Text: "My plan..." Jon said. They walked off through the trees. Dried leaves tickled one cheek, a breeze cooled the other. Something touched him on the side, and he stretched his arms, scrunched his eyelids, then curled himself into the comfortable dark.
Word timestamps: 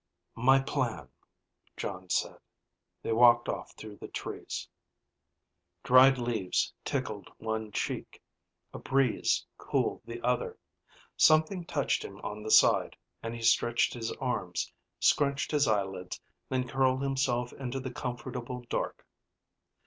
"My 0.33 0.59
plan..." 0.59 1.09
Jon 1.77 2.09
said. 2.09 2.39
They 3.03 3.11
walked 3.13 3.47
off 3.47 3.73
through 3.75 3.97
the 3.97 4.07
trees. 4.07 4.67
Dried 5.83 6.17
leaves 6.17 6.73
tickled 6.83 7.31
one 7.37 7.71
cheek, 7.71 8.19
a 8.73 8.79
breeze 8.79 9.45
cooled 9.59 10.01
the 10.03 10.19
other. 10.25 10.57
Something 11.17 11.65
touched 11.65 12.03
him 12.03 12.19
on 12.21 12.41
the 12.41 12.49
side, 12.49 12.95
and 13.21 13.35
he 13.35 13.43
stretched 13.43 13.93
his 13.93 14.11
arms, 14.13 14.73
scrunched 14.99 15.51
his 15.51 15.67
eyelids, 15.67 16.19
then 16.49 16.67
curled 16.67 17.03
himself 17.03 17.53
into 17.53 17.79
the 17.79 17.91
comfortable 17.91 18.61
dark. 18.71 19.05